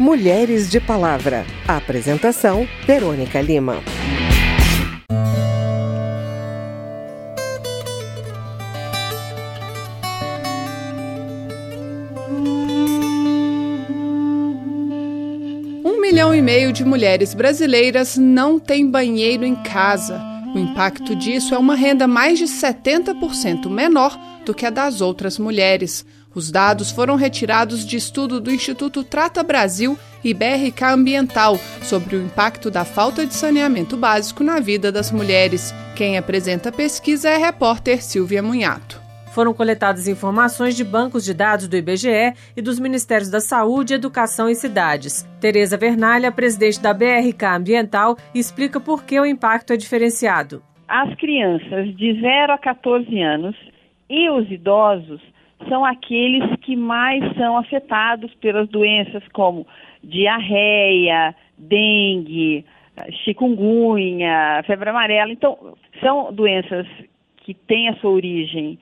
[0.00, 1.44] Mulheres de Palavra.
[1.66, 3.82] Apresentação: Verônica Lima.
[15.84, 20.22] Um milhão e meio de mulheres brasileiras não têm banheiro em casa.
[20.54, 25.40] O impacto disso é uma renda mais de 70% menor do que a das outras
[25.40, 26.06] mulheres.
[26.34, 32.22] Os dados foram retirados de estudo do Instituto Trata Brasil e BRK Ambiental sobre o
[32.22, 35.74] impacto da falta de saneamento básico na vida das mulheres.
[35.96, 39.00] Quem apresenta a pesquisa é a repórter Silvia Munhato.
[39.32, 44.48] Foram coletadas informações de bancos de dados do IBGE e dos Ministérios da Saúde, Educação
[44.48, 45.22] e Cidades.
[45.40, 50.62] Tereza Vernalha, presidente da BRK Ambiental, explica por que o impacto é diferenciado.
[50.88, 53.54] As crianças de 0 a 14 anos
[54.10, 55.20] e os idosos
[55.66, 59.66] são aqueles que mais são afetados pelas doenças como
[60.02, 62.64] diarreia, dengue,
[63.24, 65.32] chikungunya, febre amarela.
[65.32, 66.86] Então, são doenças
[67.38, 68.78] que têm a sua origem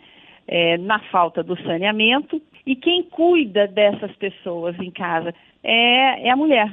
[0.46, 6.36] é, na falta do saneamento e quem cuida dessas pessoas em casa é, é a
[6.36, 6.72] mulher.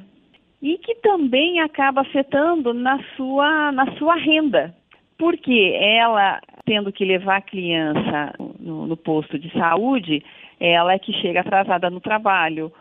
[0.61, 4.73] E que também acaba afetando na sua, na sua renda,
[5.17, 10.23] porque ela tendo que levar a criança no, no posto de saúde,
[10.59, 12.71] ela é que chega atrasada no trabalho.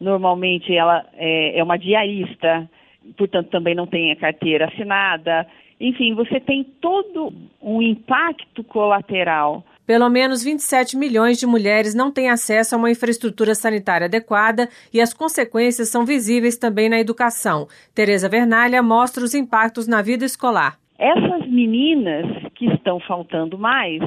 [0.00, 2.68] Normalmente ela é, é uma diarista,
[3.16, 5.46] portanto também não tem a carteira assinada.
[5.80, 12.30] Enfim, você tem todo um impacto colateral pelo menos 27 milhões de mulheres não têm
[12.30, 17.66] acesso a uma infraestrutura sanitária adequada e as consequências são visíveis também na educação.
[17.92, 20.78] Tereza Vernalha mostra os impactos na vida escolar.
[21.02, 24.00] Essas meninas que estão faltando mais,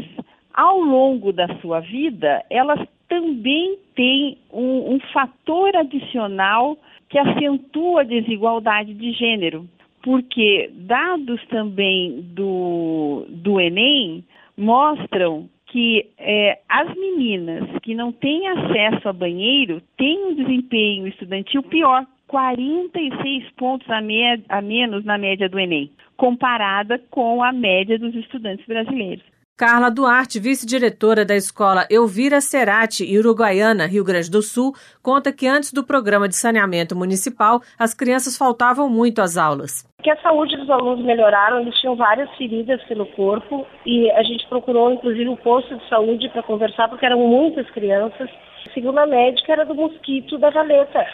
[0.53, 2.79] ao longo da sua vida, elas
[3.09, 6.77] também têm um, um fator adicional
[7.09, 9.67] que acentua a desigualdade de gênero.
[10.01, 14.23] Porque dados também do, do Enem
[14.57, 21.61] mostram que é, as meninas que não têm acesso a banheiro têm um desempenho estudantil
[21.61, 27.99] pior, 46 pontos a, me a menos na média do Enem comparada com a média
[27.99, 29.23] dos estudantes brasileiros.
[29.57, 35.71] Carla Duarte, vice-diretora da escola Elvira Cerati, Uruguaiana, Rio Grande do Sul, conta que antes
[35.71, 39.89] do programa de saneamento municipal, as crianças faltavam muito às aulas.
[40.03, 44.45] Que a saúde dos alunos melhoraram, eles tinham várias feridas pelo corpo e a gente
[44.49, 48.29] procurou inclusive um posto de saúde para conversar porque eram muitas crianças.
[48.73, 51.07] Segundo a médica, era do mosquito da valeta,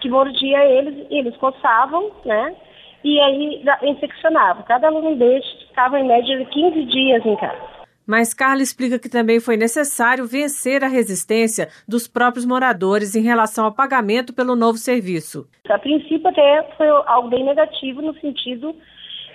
[0.00, 2.54] que mordia eles e eles coçavam, né?
[3.04, 4.62] e aí infeccionava.
[4.62, 7.70] Cada aluno destes ficava em média de 15 dias em casa.
[8.06, 13.66] Mas Carla explica que também foi necessário vencer a resistência dos próprios moradores em relação
[13.66, 15.46] ao pagamento pelo novo serviço.
[15.68, 18.74] A princípio até foi algo bem negativo no sentido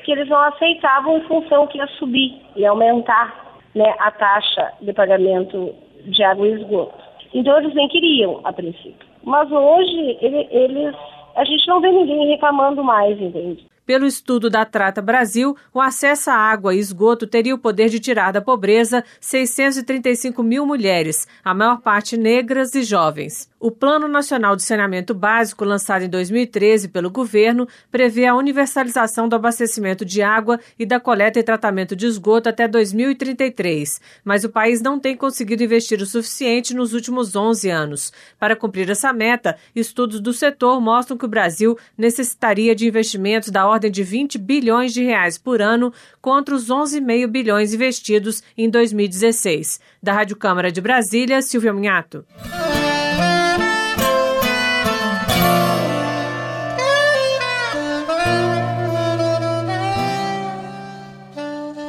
[0.04, 4.92] que eles não aceitavam em função que ia subir e aumentar né, a taxa de
[4.94, 7.04] pagamento de água e esgoto.
[7.34, 9.08] Então eles nem queriam a princípio.
[9.26, 10.96] Mas hoje ele, eles
[11.36, 13.68] a gente não vê ninguém reclamando mais, entende?
[13.86, 18.00] Pelo estudo da Trata Brasil, o acesso à água e esgoto teria o poder de
[18.00, 23.48] tirar da pobreza 635 mil mulheres, a maior parte negras e jovens.
[23.60, 29.36] O Plano Nacional de Saneamento Básico, lançado em 2013 pelo governo, prevê a universalização do
[29.36, 34.00] abastecimento de água e da coleta e tratamento de esgoto até 2033.
[34.24, 38.14] Mas o país não tem conseguido investir o suficiente nos últimos 11 anos.
[38.40, 43.68] Para cumprir essa meta, estudos do setor mostram que o Brasil necessitaria de investimentos da
[43.76, 49.80] ordem de 20 bilhões de reais por ano contra os 11,5 bilhões investidos em 2016.
[50.02, 52.26] Da Rádio Câmara de Brasília, Silvia Minhato.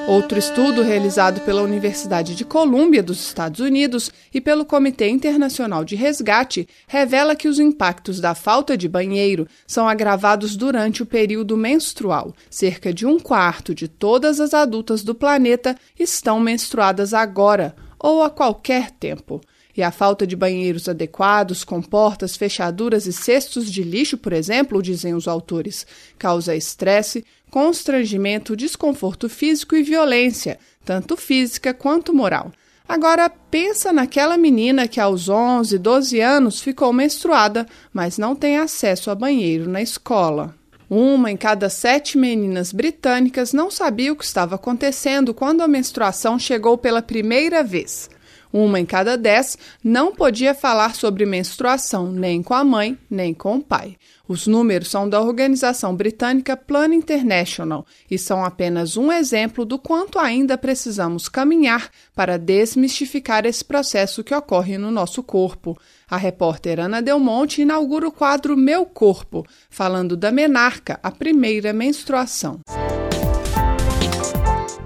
[0.08, 5.96] Outro estudo realizado pela Universidade de Colômbia dos Estados Unidos e pelo Comitê Internacional de
[5.96, 12.32] Resgate revela que os impactos da falta de banheiro são agravados durante o período menstrual.
[12.48, 18.30] Cerca de um quarto de todas as adultas do planeta estão menstruadas agora ou a
[18.30, 19.40] qualquer tempo.
[19.76, 24.82] E a falta de banheiros adequados, com portas, fechaduras e cestos de lixo, por exemplo,
[24.82, 25.86] dizem os autores,
[26.18, 32.50] causa estresse, constrangimento, desconforto físico e violência, tanto física quanto moral.
[32.88, 39.10] Agora pensa naquela menina que aos 11, 12 anos ficou menstruada, mas não tem acesso
[39.10, 40.54] a banheiro na escola.
[40.88, 46.38] Uma em cada sete meninas britânicas não sabia o que estava acontecendo quando a menstruação
[46.38, 48.08] chegou pela primeira vez.
[48.56, 53.56] Uma em cada dez não podia falar sobre menstruação nem com a mãe, nem com
[53.56, 53.98] o pai.
[54.26, 60.18] Os números são da organização britânica Plan International e são apenas um exemplo do quanto
[60.18, 65.78] ainda precisamos caminhar para desmistificar esse processo que ocorre no nosso corpo.
[66.08, 71.74] A repórter Ana Del Monte inaugura o quadro Meu Corpo, falando da menarca, a primeira
[71.74, 72.60] menstruação.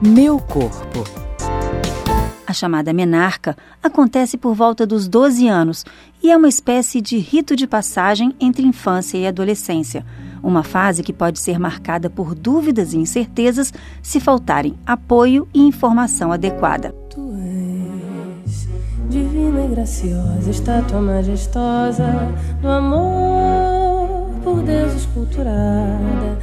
[0.02, 1.29] Meu Corpo.
[2.50, 5.84] A chamada menarca acontece por volta dos 12 anos
[6.20, 10.04] e é uma espécie de rito de passagem entre infância e adolescência.
[10.42, 16.32] Uma fase que pode ser marcada por dúvidas e incertezas se faltarem apoio e informação
[16.32, 16.92] adequada.
[17.08, 17.20] Tu
[18.44, 18.68] és
[19.08, 26.36] divina e graciosa, estátua majestosa do amor por Deus esculturada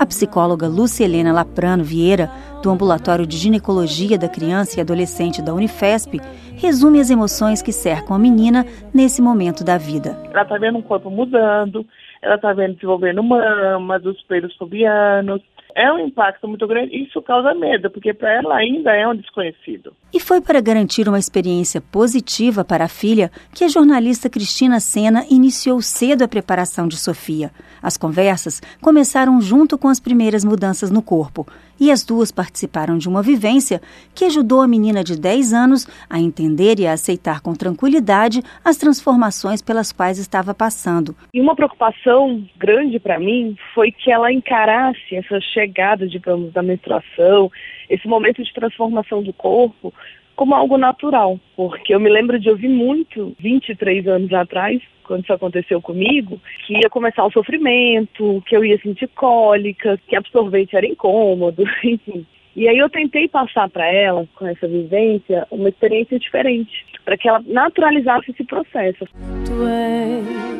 [0.00, 2.30] a psicóloga Lúcia Helena Laprano Vieira,
[2.62, 6.18] do Ambulatório de Ginecologia da Criança e Adolescente da Unifesp,
[6.56, 8.64] resume as emoções que cercam a menina
[8.94, 10.16] nesse momento da vida.
[10.32, 11.84] Ela está vendo um corpo mudando,
[12.22, 15.42] ela está vendo desenvolvendo mamas, os pelos pubianos,
[15.74, 16.96] é um impacto muito grande.
[16.96, 19.92] Isso causa medo, porque para ela ainda é um desconhecido.
[20.12, 25.24] E foi para garantir uma experiência positiva para a filha que a jornalista Cristina Sena
[25.30, 27.50] iniciou cedo a preparação de Sofia.
[27.82, 31.46] As conversas começaram junto com as primeiras mudanças no corpo
[31.80, 33.80] e as duas participaram de uma vivência
[34.14, 38.76] que ajudou a menina de 10 anos a entender e a aceitar com tranquilidade as
[38.76, 41.16] transformações pelas quais estava passando.
[41.32, 47.50] E uma preocupação grande para mim foi que ela encarasse essa chegada, digamos, da menstruação,
[47.88, 49.92] esse momento de transformação do corpo
[50.36, 54.80] como algo natural, porque eu me lembro de ouvir muito, 23 anos atrás,
[55.10, 60.14] quando isso aconteceu comigo, que ia começar o sofrimento, que eu ia sentir cólica, que
[60.14, 62.24] absorvente era incômodo, enfim.
[62.60, 67.26] E aí eu tentei passar para ela, com essa vivência, uma experiência diferente, para que
[67.26, 69.06] ela naturalizasse esse processo.
[69.46, 70.50] Tu és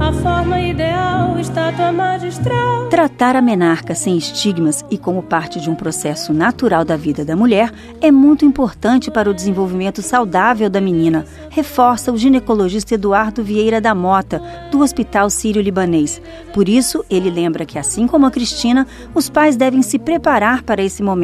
[0.00, 2.88] a forma ideal, estátua magistral.
[2.88, 7.36] Tratar a menarca sem estigmas e como parte de um processo natural da vida da
[7.36, 13.80] mulher é muito importante para o desenvolvimento saudável da menina, reforça o ginecologista Eduardo Vieira
[13.80, 16.20] da Mota, do Hospital Sírio-Libanês.
[16.52, 20.82] Por isso, ele lembra que, assim como a Cristina, os pais devem se preparar para
[20.82, 21.19] esse momento,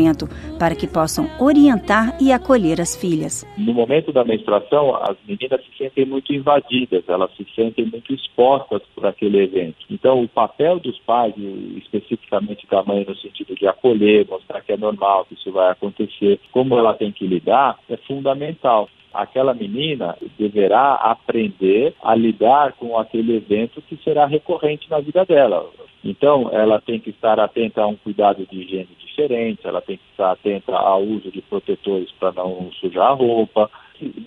[0.58, 3.46] para que possam orientar e acolher as filhas.
[3.56, 8.82] No momento da menstruação, as meninas se sentem muito invadidas, elas se sentem muito expostas
[8.94, 9.76] por aquele evento.
[9.90, 11.34] Então, o papel dos pais,
[11.76, 16.40] especificamente da mãe, no sentido de acolher, mostrar que é normal, que isso vai acontecer,
[16.52, 23.36] como ela tem que lidar, é fundamental aquela menina deverá aprender a lidar com aquele
[23.36, 25.66] evento que será recorrente na vida dela.
[26.08, 30.04] Então, ela tem que estar atenta a um cuidado de higiene diferente, ela tem que
[30.12, 33.68] estar atenta ao uso de protetores para não sujar a roupa,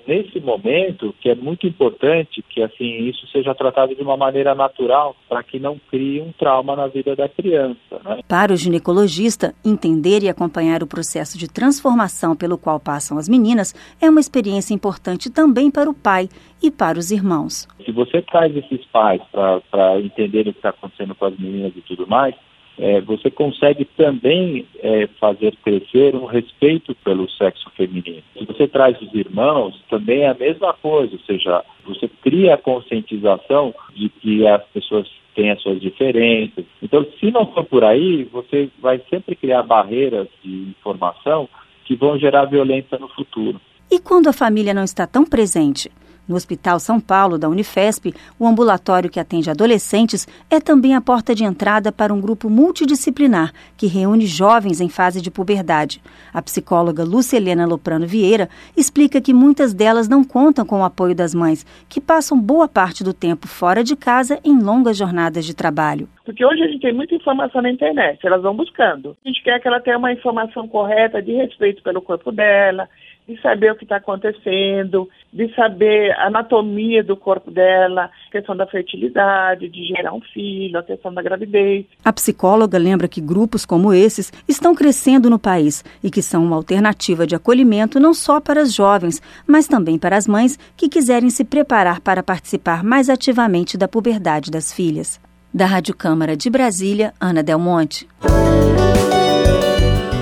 [0.08, 5.16] nesse momento que é muito importante que assim isso seja tratado de uma maneira natural
[5.28, 8.00] para que não crie um trauma na vida da criança.
[8.04, 8.20] Né?
[8.28, 13.74] Para o ginecologista, entender e acompanhar o processo de transformação pelo qual passam as meninas
[14.02, 16.30] é uma experiência importante também para o pai
[16.62, 17.68] e para os irmãos.
[17.86, 21.82] Se você traz esses pais para entender o que está acontecendo com as meninas e
[21.82, 22.36] tudo mais,
[22.80, 28.24] é, você consegue também é, fazer crescer um respeito pelo sexo feminino.
[28.38, 32.58] Se você traz os irmãos, também é a mesma coisa, ou seja, você cria a
[32.58, 36.64] conscientização de que as pessoas têm as suas diferenças.
[36.82, 41.50] Então, se não for por aí, você vai sempre criar barreiras de informação
[41.84, 43.60] que vão gerar violência no futuro.
[43.92, 45.90] E quando a família não está tão presente?
[46.30, 51.34] No Hospital São Paulo da Unifesp, o ambulatório que atende adolescentes é também a porta
[51.34, 56.00] de entrada para um grupo multidisciplinar que reúne jovens em fase de puberdade.
[56.32, 61.16] A psicóloga Lúcia Helena Loprano Vieira explica que muitas delas não contam com o apoio
[61.16, 65.56] das mães, que passam boa parte do tempo fora de casa em longas jornadas de
[65.56, 66.08] trabalho.
[66.24, 69.18] Porque hoje a gente tem muita informação na internet, elas vão buscando.
[69.26, 72.88] A gente quer que ela tenha uma informação correta de respeito pelo corpo dela,
[73.30, 78.58] de saber o que está acontecendo, de saber a anatomia do corpo dela, a questão
[78.58, 81.86] da fertilidade, de gerar um filho, a questão da gravidez.
[82.04, 86.56] A psicóloga lembra que grupos como esses estão crescendo no país e que são uma
[86.56, 91.30] alternativa de acolhimento não só para as jovens, mas também para as mães que quiserem
[91.30, 95.22] se preparar para participar mais ativamente da puberdade das filhas.
[95.54, 98.08] Da Rádio Câmara de Brasília, Ana Del Monte.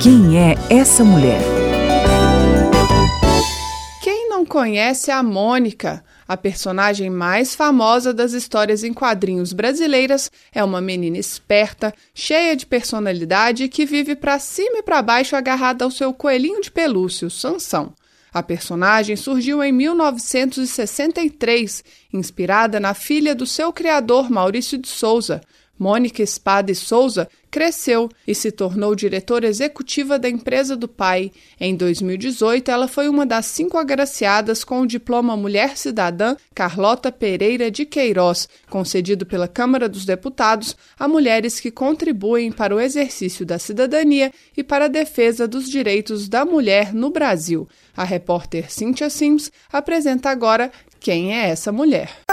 [0.01, 1.56] Quem é essa mulher?
[4.47, 6.03] Conhece a Mônica.
[6.27, 12.65] A personagem mais famosa das histórias em quadrinhos brasileiras é uma menina esperta, cheia de
[12.65, 17.31] personalidade que vive para cima e para baixo agarrada ao seu coelhinho de pelúcia, o
[17.31, 17.93] Sansão.
[18.33, 25.41] A personagem surgiu em 1963, inspirada na filha do seu criador Maurício de Souza,
[25.77, 31.31] Mônica Espada e Souza cresceu e se tornou diretora executiva da empresa do pai.
[31.59, 37.71] Em 2018, ela foi uma das cinco agraciadas com o diploma Mulher Cidadã Carlota Pereira
[37.71, 43.57] de Queiroz, concedido pela Câmara dos Deputados a mulheres que contribuem para o exercício da
[43.57, 47.67] cidadania e para a defesa dos direitos da mulher no Brasil.
[47.95, 52.26] A repórter Cíntia Sims apresenta agora quem é essa mulher.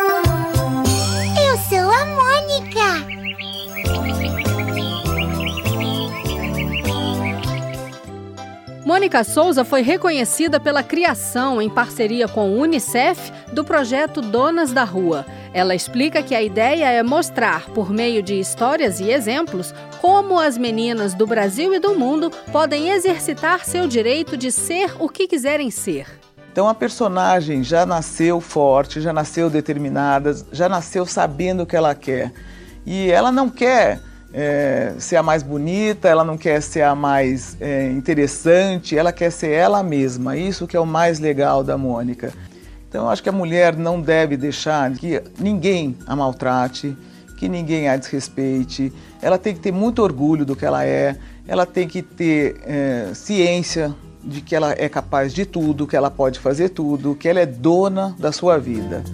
[8.95, 14.85] Mônica Souza foi reconhecida pela criação, em parceria com o Unicef, do projeto Donas da
[14.85, 15.27] Rua.
[15.53, 20.57] Ela explica que a ideia é mostrar, por meio de histórias e exemplos, como as
[20.57, 25.73] meninas do Brasil e do mundo podem exercitar seu direito de ser o que quiserem
[25.73, 26.07] ser.
[26.53, 31.97] Então a personagem já nasceu forte, já nasceu determinada, já nasceu sabendo o que ela
[31.97, 32.33] quer.
[32.87, 34.01] E ela não quer
[34.35, 39.31] é, ser a mais bonita, ela não quer ser a mais é, interessante, ela quer
[39.31, 40.37] ser ela mesma.
[40.37, 42.33] Isso que é o mais legal da Mônica.
[42.89, 46.97] Então, acho que a mulher não deve deixar que ninguém a maltrate,
[47.39, 48.93] que ninguém a desrespeite.
[49.23, 53.11] Ela tem que ter muito orgulho do que ela é, ela tem que ter é,
[53.15, 57.41] ciência de que ela é capaz de tudo, que ela pode fazer tudo, que ela
[57.41, 59.05] é dona da sua vida.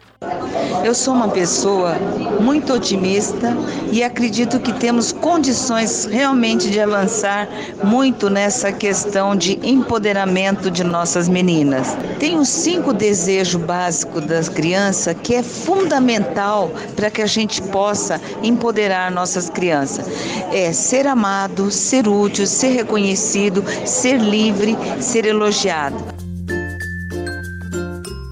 [0.84, 1.96] Eu sou uma pessoa
[2.40, 3.56] muito otimista
[3.92, 7.48] e acredito que temos condições realmente de avançar
[7.84, 11.96] muito nessa questão de empoderamento de nossas meninas.
[12.20, 18.20] Tem os cinco desejos básicos das crianças que é fundamental para que a gente possa
[18.42, 20.08] empoderar nossas crianças.
[20.52, 26.27] É ser amado, ser útil, ser reconhecido, ser livre, ser elogiado.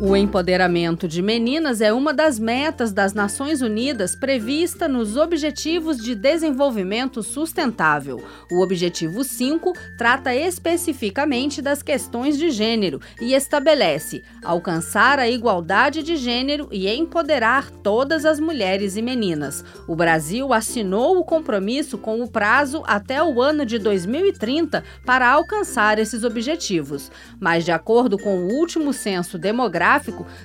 [0.07, 6.13] O empoderamento de meninas é uma das metas das Nações Unidas prevista nos Objetivos de
[6.13, 8.23] Desenvolvimento Sustentável.
[8.51, 16.17] O Objetivo 5 trata especificamente das questões de gênero e estabelece alcançar a igualdade de
[16.17, 19.65] gênero e empoderar todas as mulheres e meninas.
[19.87, 25.97] O Brasil assinou o compromisso com o prazo até o ano de 2030 para alcançar
[25.97, 27.11] esses objetivos.
[27.39, 29.94] Mas, de acordo com o último censo demográfico,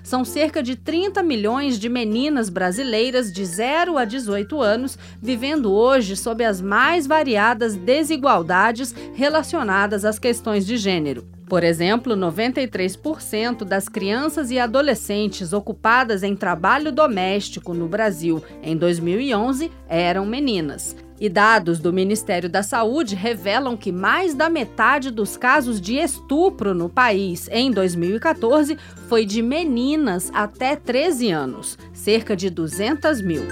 [0.03, 6.17] são cerca de 30 milhões de meninas brasileiras de 0 a 18 anos vivendo hoje
[6.17, 11.27] sob as mais variadas desigualdades relacionadas às questões de gênero.
[11.51, 19.69] Por exemplo, 93% das crianças e adolescentes ocupadas em trabalho doméstico no Brasil em 2011
[19.89, 20.95] eram meninas.
[21.21, 26.73] E dados do Ministério da Saúde revelam que mais da metade dos casos de estupro
[26.73, 33.43] no país em 2014 foi de meninas até 13 anos, cerca de 200 mil.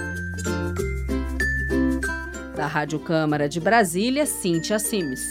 [2.55, 5.21] Da Rádio Câmara de Brasília, Cíntia Simes.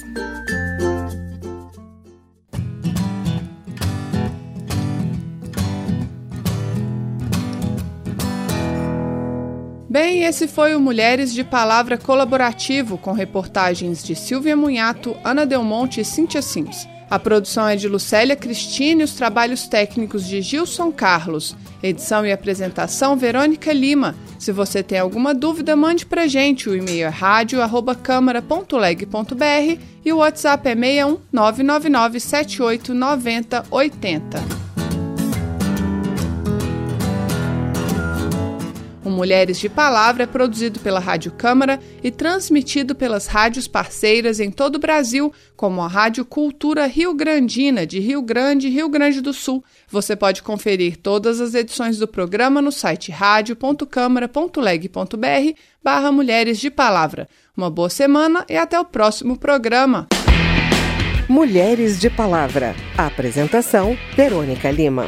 [10.00, 16.00] Bem, esse foi o Mulheres de Palavra Colaborativo, com reportagens de Silvia Munhato, Ana Delmonte
[16.00, 16.86] e Cíntia Sims.
[17.10, 21.56] A produção é de Lucélia Cristine e os trabalhos técnicos de Gilson Carlos.
[21.82, 24.14] Edição e apresentação Verônica Lima.
[24.38, 26.68] Se você tem alguma dúvida, mande pra gente.
[26.68, 34.67] O e-mail é rádio@câmara.leg.br e o WhatsApp é 61 999 78 90 80.
[39.08, 44.50] O Mulheres de Palavra é produzido pela Rádio Câmara e transmitido pelas rádios parceiras em
[44.50, 49.32] todo o Brasil, como a Rádio Cultura Rio Grandina, de Rio Grande, Rio Grande do
[49.32, 49.64] Sul.
[49.88, 57.26] Você pode conferir todas as edições do programa no site radio.câmara.leg.br barra Mulheres de Palavra.
[57.56, 60.06] Uma boa semana e até o próximo programa.
[61.26, 62.76] Mulheres de Palavra.
[62.94, 65.06] Apresentação: Verônica Lima.